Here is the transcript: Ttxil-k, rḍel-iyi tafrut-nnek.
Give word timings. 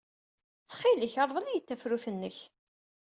Ttxil-k, 0.63 1.15
rḍel-iyi 1.27 1.61
tafrut-nnek. 1.67 2.37